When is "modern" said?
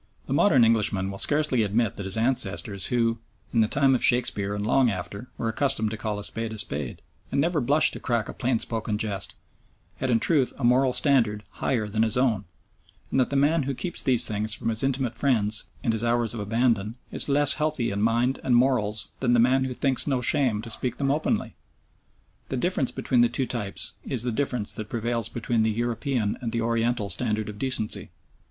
0.33-0.65